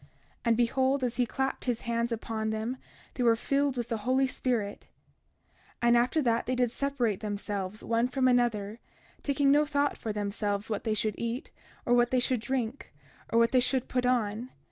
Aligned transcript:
And 0.43 0.57
behold, 0.57 1.03
as 1.03 1.17
he 1.17 1.27
clapped 1.27 1.65
his 1.65 1.81
hands 1.81 2.11
upon 2.11 2.49
them, 2.49 2.77
they 3.13 3.21
were 3.23 3.35
filled 3.35 3.77
with 3.77 3.87
the 3.89 3.97
Holy 3.99 4.25
Spirit. 4.25 4.87
31:37 5.83 5.87
And 5.87 5.95
after 5.97 6.21
that 6.23 6.45
they 6.47 6.55
did 6.55 6.71
separate 6.71 7.19
themselves 7.19 7.83
one 7.83 8.07
from 8.07 8.27
another, 8.27 8.79
taking 9.21 9.51
no 9.51 9.63
thought 9.63 9.99
for 9.99 10.11
themselves 10.11 10.71
what 10.71 10.85
they 10.85 10.95
should 10.95 11.13
eat, 11.19 11.51
or 11.85 11.93
what 11.93 12.09
they 12.09 12.19
should 12.19 12.39
drink, 12.41 12.91
or 13.31 13.37
what 13.37 13.51
they 13.51 13.59
should 13.59 13.87
put 13.87 14.07
on. 14.07 14.49